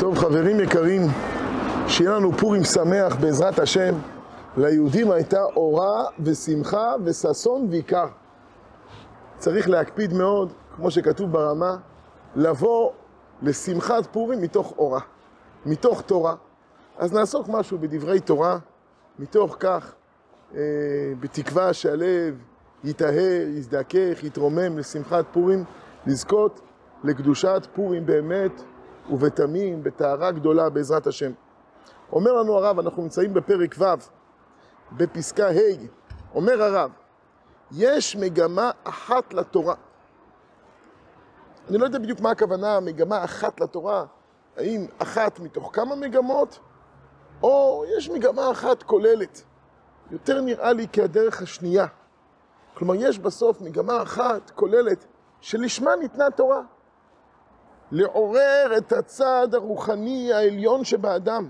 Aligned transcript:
טוב, 0.00 0.18
חברים 0.18 0.60
יקרים, 0.60 1.02
שיהיה 1.88 2.10
לנו 2.10 2.32
פורים 2.32 2.64
שמח 2.64 3.16
בעזרת 3.20 3.58
השם. 3.58 3.94
ליהודים 4.56 5.10
הייתה 5.10 5.42
אורה 5.56 6.04
ושמחה 6.20 6.94
וששון 7.04 7.66
ועיקר. 7.70 8.06
צריך 9.38 9.68
להקפיד 9.68 10.12
מאוד, 10.12 10.52
כמו 10.76 10.90
שכתוב 10.90 11.32
ברמה, 11.32 11.76
לבוא 12.36 12.90
לשמחת 13.42 14.06
פורים 14.12 14.42
מתוך 14.42 14.74
אורה, 14.78 15.00
מתוך 15.66 16.02
תורה. 16.02 16.34
אז 16.98 17.12
נעסוק 17.12 17.48
משהו 17.48 17.78
בדברי 17.78 18.20
תורה, 18.20 18.58
מתוך 19.18 19.56
כך, 19.60 19.94
אה, 20.54 20.60
בתקווה 21.20 21.72
שהלב 21.72 22.34
יטהר, 22.84 23.46
יזדכך, 23.48 24.24
יתרומם 24.24 24.78
לשמחת 24.78 25.24
פורים, 25.32 25.64
לזכות 26.06 26.60
לקדושת 27.04 27.66
פורים 27.74 28.06
באמת 28.06 28.62
ובתמים, 29.10 29.82
בטהרה 29.82 30.30
גדולה 30.30 30.70
בעזרת 30.70 31.06
השם. 31.06 31.32
אומר 32.12 32.32
לנו 32.32 32.56
הרב, 32.56 32.78
אנחנו 32.78 33.02
נמצאים 33.02 33.34
בפרק 33.34 33.74
ו', 33.78 33.84
בפסקה 34.92 35.48
ה', 35.48 35.86
אומר 36.34 36.62
הרב, 36.62 36.90
יש 37.72 38.16
מגמה 38.16 38.70
אחת 38.84 39.34
לתורה. 39.34 39.74
אני 41.68 41.78
לא 41.78 41.84
יודע 41.84 41.98
בדיוק 41.98 42.20
מה 42.20 42.30
הכוונה, 42.30 42.80
מגמה 42.80 43.24
אחת 43.24 43.60
לתורה, 43.60 44.04
האם 44.56 44.86
אחת 44.98 45.40
מתוך 45.40 45.70
כמה 45.72 45.96
מגמות, 45.96 46.58
או 47.42 47.84
יש 47.96 48.10
מגמה 48.10 48.50
אחת 48.50 48.82
כוללת. 48.82 49.42
יותר 50.10 50.40
נראה 50.40 50.72
לי 50.72 50.86
כהדרך 50.92 51.42
השנייה. 51.42 51.86
כלומר, 52.74 52.94
יש 52.94 53.18
בסוף 53.18 53.60
מגמה 53.60 54.02
אחת 54.02 54.50
כוללת 54.50 55.06
שלשמה 55.40 55.96
ניתנה 55.96 56.30
תורה. 56.30 56.62
לעורר 57.90 58.72
את 58.76 58.92
הצד 58.92 59.48
הרוחני 59.52 60.32
העליון 60.32 60.84
שבאדם, 60.84 61.48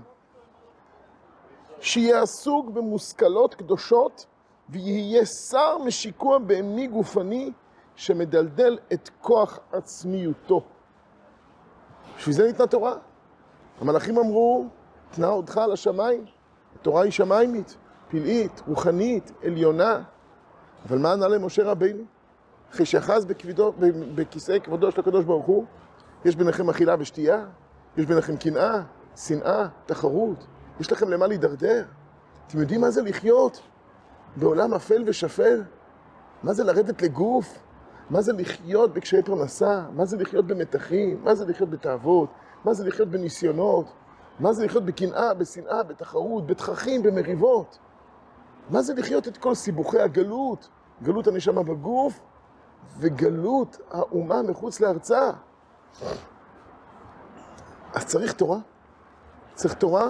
שיהיה 1.79 2.21
עסוק 2.21 2.69
במושכלות 2.69 3.55
קדושות 3.55 4.25
ויהיה 4.69 5.25
שר 5.25 5.77
משיקוע 5.77 6.37
בהמי 6.37 6.87
גופני 6.87 7.51
שמדלדל 7.95 8.77
את 8.93 9.09
כוח 9.21 9.59
עצמיותו. 9.71 10.61
בשביל 12.17 12.35
זה 12.35 12.47
ניתנה 12.47 12.67
תורה. 12.67 12.93
המלאכים 13.81 14.17
אמרו, 14.17 14.65
תנה 15.11 15.27
אותך 15.27 15.57
על 15.57 15.71
השמיים. 15.71 16.25
התורה 16.75 17.03
היא 17.03 17.11
שמיימית, 17.11 17.77
פלאית, 18.09 18.61
רוחנית, 18.67 19.31
עליונה. 19.43 20.01
אבל 20.87 20.97
מה 20.97 21.13
ענה 21.13 21.27
למשה 21.27 21.63
רבינו? 21.63 22.03
אחרי 22.71 22.85
שאחז 22.85 23.25
בכיסא 24.15 24.59
כבודו 24.59 24.91
של 24.91 24.99
הקדוש 24.99 25.25
ברוך 25.25 25.45
הוא, 25.45 25.65
יש 26.25 26.35
ביניכם 26.35 26.69
אכילה 26.69 26.95
ושתייה? 26.99 27.45
יש 27.97 28.05
ביניכם 28.05 28.37
קנאה, 28.37 28.81
שנאה, 29.15 29.67
תחרות? 29.85 30.45
יש 30.79 30.91
לכם 30.91 31.09
למה 31.09 31.27
להידרדר? 31.27 31.85
אתם 32.47 32.59
יודעים 32.59 32.81
מה 32.81 32.91
זה 32.91 33.01
לחיות 33.01 33.61
בעולם 34.35 34.73
אפל 34.73 35.03
ושפל? 35.05 35.63
מה 36.43 36.53
זה 36.53 36.63
לרדת 36.63 37.01
לגוף? 37.01 37.59
מה 38.09 38.21
זה 38.21 38.33
לחיות 38.33 38.93
בקשיי 38.93 39.23
פרנסה? 39.23 39.83
מה 39.95 40.05
זה 40.05 40.17
לחיות 40.17 40.47
במתחים? 40.47 41.23
מה 41.23 41.35
זה 41.35 41.45
לחיות 41.45 41.69
בתאוות? 41.69 42.29
מה 42.65 42.73
זה 42.73 42.85
לחיות 42.85 43.09
בניסיונות? 43.09 43.85
מה 44.39 44.53
זה 44.53 44.65
לחיות 44.65 44.85
בקנאה, 44.85 45.33
בשנאה, 45.33 45.83
בתחרות, 45.83 46.47
בתככים, 46.47 47.03
במריבות? 47.03 47.77
מה 48.69 48.81
זה 48.81 48.93
לחיות 48.93 49.27
את 49.27 49.37
כל 49.37 49.55
סיבוכי 49.55 49.99
הגלות? 49.99 50.69
גלות 51.03 51.27
הנשמה 51.27 51.63
בגוף 51.63 52.19
וגלות 52.99 53.77
האומה 53.91 54.41
מחוץ 54.41 54.79
לארצה. 54.79 55.31
אז 57.93 58.05
צריך 58.05 58.33
תורה. 58.33 58.57
צריך 59.55 59.73
תורה 59.73 60.07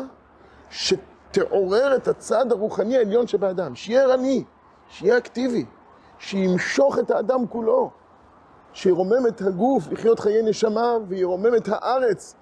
שתעורר 0.69 1.95
את 1.95 2.07
הצד 2.07 2.51
הרוחני 2.51 2.97
העליון 2.97 3.27
שבאדם, 3.27 3.75
שיהיה 3.75 4.03
ערני, 4.03 4.43
שיהיה 4.89 5.17
אקטיבי, 5.17 5.65
שימשוך 6.19 6.99
את 6.99 7.11
האדם 7.11 7.47
כולו, 7.47 7.91
שירומם 8.73 9.27
את 9.27 9.41
הגוף 9.41 9.87
לחיות 9.91 10.19
חיי 10.19 10.41
נשמה 10.43 10.93
וירומם 11.07 11.55
את 11.55 11.67
הארץ 11.67 12.35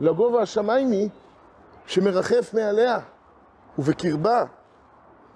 לגובה 0.00 0.42
השמיימי 0.42 1.08
שמרחף 1.86 2.54
מעליה 2.54 2.98
ובקרבה. 3.78 4.44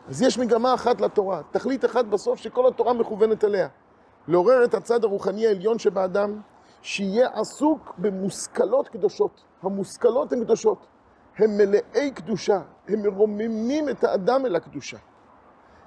אז 0.08 0.22
יש 0.22 0.38
מגמה 0.38 0.74
אחת 0.74 1.00
לתורה, 1.00 1.40
תכלית 1.50 1.84
אחת 1.84 2.04
בסוף 2.04 2.38
שכל 2.38 2.68
התורה 2.68 2.92
מכוונת 2.92 3.44
אליה. 3.44 3.68
לעורר 4.28 4.64
את 4.64 4.74
הצד 4.74 5.04
הרוחני 5.04 5.46
העליון 5.46 5.78
שבאדם, 5.78 6.40
שיהיה 6.82 7.28
עסוק 7.32 7.94
במושכלות 7.98 8.88
קדושות. 8.88 9.44
המושכלות 9.62 10.32
הן 10.32 10.44
קדושות. 10.44 10.86
הם 11.38 11.56
מלאי 11.56 12.10
קדושה, 12.14 12.60
הם 12.88 13.02
מרוממים 13.02 13.88
את 13.88 14.04
האדם 14.04 14.46
אל 14.46 14.56
הקדושה. 14.56 14.96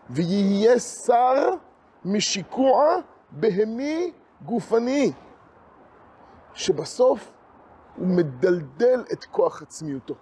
ויהיה 0.09 0.79
שר 0.79 1.49
משיקוע 2.05 2.95
בהמי 3.31 4.11
גופני, 4.45 5.11
שבסוף 6.53 7.31
הוא 7.95 8.07
מדלדל 8.07 9.03
את 9.13 9.23
כוח 9.23 9.61
עצמיותו. 9.61 10.15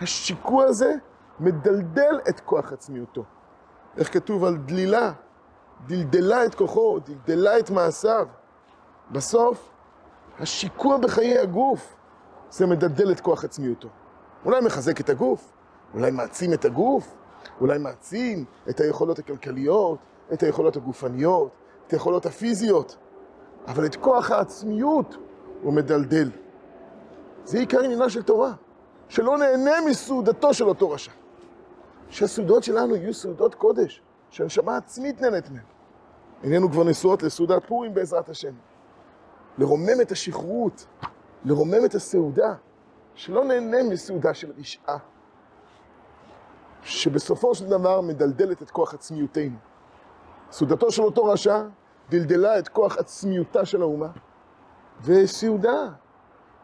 השיקוע 0.00 0.64
הזה 0.64 0.94
מדלדל 1.40 2.20
את 2.28 2.40
כוח 2.40 2.72
עצמיותו. 2.72 3.24
איך 3.96 4.12
כתוב 4.12 4.44
על 4.44 4.56
דלילה? 4.56 5.12
דלדלה 5.86 6.44
את 6.44 6.54
כוחו, 6.54 6.98
דלדלה 6.98 7.58
את 7.58 7.70
מעשיו. 7.70 8.28
בסוף, 9.10 9.70
השיקוע 10.38 10.98
בחיי 10.98 11.38
הגוף 11.38 11.96
זה 12.50 12.66
מדלדל 12.66 13.12
את 13.12 13.20
כוח 13.20 13.44
עצמיותו. 13.44 13.88
אולי 14.44 14.60
מחזק 14.60 15.00
את 15.00 15.10
הגוף, 15.10 15.52
אולי 15.94 16.10
מעצים 16.10 16.52
את 16.52 16.64
הגוף, 16.64 17.14
אולי 17.60 17.78
מעצים 17.78 18.44
את 18.68 18.80
היכולות 18.80 19.18
הכלכליות, 19.18 19.98
את 20.32 20.42
היכולות 20.42 20.76
הגופניות, 20.76 21.50
את 21.86 21.92
היכולות 21.92 22.26
הפיזיות, 22.26 22.96
אבל 23.66 23.86
את 23.86 23.96
כוח 23.96 24.30
העצמיות 24.30 25.16
הוא 25.62 25.72
מדלדל. 25.72 26.30
זה 27.44 27.58
עיקר 27.58 27.80
עניינה 27.80 28.10
של 28.10 28.22
תורה, 28.22 28.52
שלא 29.08 29.38
נהנה 29.38 29.72
מסעודתו 29.86 30.54
של 30.54 30.68
אותו 30.68 30.90
רשע. 30.90 31.12
שהסעודות 32.10 32.64
שלנו 32.64 32.96
יהיו 32.96 33.14
סעודות 33.14 33.54
קודש, 33.54 34.02
שהנשמה 34.30 34.76
עצמית 34.76 35.20
נהנית 35.20 35.50
מהן. 35.50 35.62
עינינו 36.42 36.70
כבר 36.70 36.84
נשואות 36.84 37.22
לסעודת 37.22 37.66
פורים 37.66 37.94
בעזרת 37.94 38.28
השם. 38.28 38.52
לרומם 39.58 40.00
את 40.02 40.12
השכרות, 40.12 40.86
לרומם 41.44 41.84
את 41.84 41.94
הסעודה, 41.94 42.54
שלא 43.14 43.44
נהנה 43.44 43.82
מסעודה 43.82 44.34
של 44.34 44.52
רשעה, 44.58 44.98
שבסופו 46.82 47.54
של 47.54 47.66
דבר 47.66 48.00
מדלדלת 48.00 48.62
את 48.62 48.70
כוח 48.70 48.94
עצמיותנו. 48.94 49.56
סעודתו 50.50 50.90
של 50.90 51.02
אותו 51.02 51.24
רשע 51.24 51.62
דלדלה 52.10 52.58
את 52.58 52.68
כוח 52.68 52.98
עצמיותה 52.98 53.64
של 53.64 53.82
האומה, 53.82 54.08
וסעודה 55.02 55.88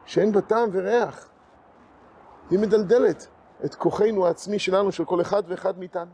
שאין 0.05 0.33
בה 0.33 0.41
טעם 0.41 0.69
וריח, 0.73 1.29
היא 2.51 2.59
מדלדלת 2.59 3.27
את 3.65 3.75
כוחנו 3.75 4.27
העצמי 4.27 4.59
שלנו, 4.59 4.93
של 4.93 5.05
כל 5.05 5.21
אחד 5.21 5.43
ואחד 5.47 5.79
מאיתנו. 5.79 6.11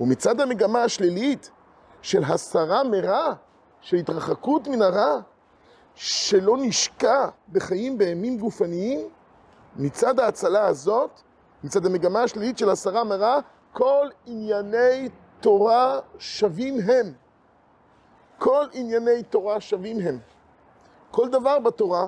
ומצד 0.00 0.40
המגמה 0.40 0.82
השלילית 0.82 1.50
של 2.02 2.24
הסרה 2.24 2.84
מרע, 2.84 3.34
של 3.80 3.96
התרחקות 3.96 4.68
מן 4.68 4.82
הרע, 4.82 5.20
שלא 5.94 6.56
נשקע 6.58 7.28
בחיים 7.52 7.98
בהמים 7.98 8.38
גופניים, 8.38 9.08
מצד 9.76 10.20
ההצלה 10.20 10.66
הזאת, 10.66 11.20
מצד 11.64 11.86
המגמה 11.86 12.22
השלילית 12.22 12.58
של 12.58 12.70
הסרה 12.70 13.04
מרע, 13.04 13.38
כל 13.72 14.08
ענייני 14.26 15.08
תורה 15.40 16.00
שווים 16.18 16.80
הם. 16.80 17.12
כל 18.38 18.66
ענייני 18.72 19.22
תורה 19.22 19.60
שווים 19.60 19.98
הם. 20.00 20.18
כל 21.10 21.28
דבר 21.28 21.58
בתורה 21.58 22.06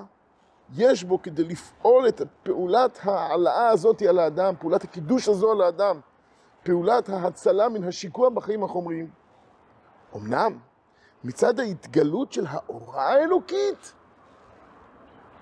יש 0.75 1.03
בו 1.03 1.21
כדי 1.21 1.43
לפעול 1.43 2.07
את 2.07 2.21
פעולת 2.43 2.99
ההעלאה 3.03 3.69
הזאת 3.69 4.01
על 4.01 4.19
האדם, 4.19 4.53
פעולת 4.59 4.83
הקידוש 4.83 5.29
הזו 5.29 5.51
על 5.51 5.61
האדם, 5.61 5.99
פעולת 6.63 7.09
ההצלה 7.09 7.69
מן 7.69 7.83
השיקוע 7.83 8.29
בחיים 8.29 8.63
החומריים. 8.63 9.09
אמנם, 10.15 10.59
מצד 11.23 11.59
ההתגלות 11.59 12.33
של 12.33 12.45
האורה 12.49 13.03
האלוקית, 13.13 13.93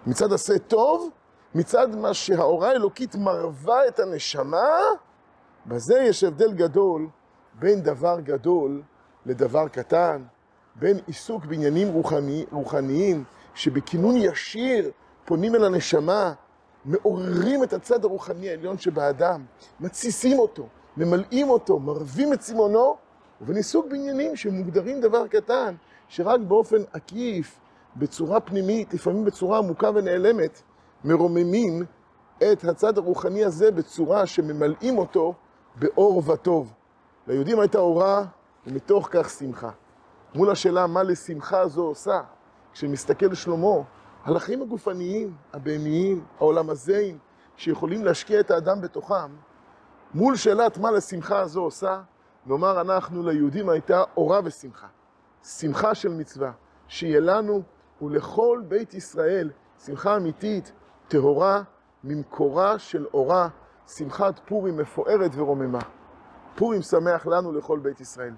מצד 0.07 0.33
עשה 0.33 0.59
טוב, 0.59 1.09
מצד 1.55 1.95
מה 1.95 2.13
שהאורה 2.13 2.69
האלוקית 2.69 3.15
מרווה 3.15 3.87
את 3.87 3.99
הנשמה, 3.99 4.77
בזה 5.65 5.99
יש 5.99 6.23
הבדל 6.23 6.53
גדול 6.53 7.07
בין 7.53 7.81
דבר 7.81 8.19
גדול 8.19 8.81
לדבר 9.25 9.67
קטן, 9.67 10.23
בין 10.75 10.99
עיסוק 11.07 11.45
בעניינים 11.45 11.87
רוחני, 11.87 12.45
רוחניים 12.51 13.23
שבכינון 13.55 14.15
ישיר 14.17 14.91
פונים 15.25 15.55
אל 15.55 15.63
הנשמה, 15.63 16.33
מעוררים 16.85 17.63
את 17.63 17.73
הצד 17.73 18.05
הרוחני 18.05 18.49
העליון 18.49 18.77
שבאדם, 18.77 19.45
מתסיסים 19.79 20.39
אותו, 20.39 20.67
ממלאים 20.97 21.49
אותו, 21.49 21.79
מרבים 21.79 22.33
את 22.33 22.39
צימונו, 22.39 22.97
ובין 23.41 23.55
עיסוק 23.55 23.85
בעניינים 23.89 24.35
שמוגדרים 24.35 25.01
דבר 25.01 25.27
קטן, 25.27 25.75
שרק 26.07 26.39
באופן 26.39 26.77
עקיף, 26.93 27.59
בצורה 27.95 28.39
פנימית, 28.39 28.93
לפעמים 28.93 29.25
בצורה 29.25 29.57
עמוקה 29.57 29.89
ונעלמת, 29.95 30.61
מרוממים 31.03 31.85
את 32.37 32.63
הצד 32.63 32.97
הרוחני 32.97 33.45
הזה 33.45 33.71
בצורה 33.71 34.25
שממלאים 34.25 34.97
אותו 34.97 35.33
באור 35.75 36.29
וטוב. 36.29 36.73
ליהודים 37.27 37.59
הייתה 37.59 37.77
אורה 37.77 38.25
ומתוך 38.67 39.09
כך 39.11 39.29
שמחה. 39.29 39.69
מול 40.35 40.51
השאלה 40.51 40.87
מה 40.87 41.03
לשמחה 41.03 41.59
הזו 41.59 41.81
עושה, 41.81 42.21
כשמסתכל 42.73 43.33
שלמה 43.33 43.75
החיים 44.25 44.61
הגופניים, 44.61 45.33
הבהמיים, 45.53 46.23
העולם 46.37 46.69
הזהים, 46.69 47.17
שיכולים 47.57 48.05
להשקיע 48.05 48.39
את 48.39 48.51
האדם 48.51 48.81
בתוכם, 48.81 49.35
מול 50.13 50.35
שאלת 50.35 50.77
מה 50.77 50.91
לשמחה 50.91 51.39
הזו 51.39 51.61
עושה, 51.61 52.01
נאמר 52.45 52.81
אנחנו 52.81 53.23
ליהודים 53.23 53.69
הייתה 53.69 54.03
אורה 54.17 54.39
ושמחה. 54.43 54.87
שמחה 55.43 55.95
של 55.95 56.09
מצווה, 56.09 56.51
שיהיה 56.87 57.19
לנו 57.19 57.61
ולכל 58.01 58.61
בית 58.67 58.93
ישראל 58.93 59.51
שמחה 59.85 60.17
אמיתית, 60.17 60.71
טהורה, 61.07 61.61
ממקורה 62.03 62.79
של 62.79 63.05
אורה, 63.13 63.47
שמחת 63.87 64.39
פורים 64.45 64.77
מפוארת 64.77 65.31
ורוממה. 65.35 65.79
פורים 66.55 66.81
שמח 66.81 67.27
לנו 67.27 67.51
לכל 67.51 67.79
בית 67.79 68.01
ישראל. 68.01 68.33